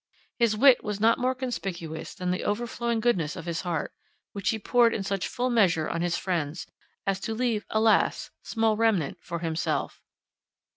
[0.39, 3.93] His wit was not more conspicuous than the overflowing goodness of his heart,
[4.31, 6.65] which he poured in such full measure on his friends,
[7.05, 8.31] as to leave, alas!
[8.41, 10.01] small remnant for himself."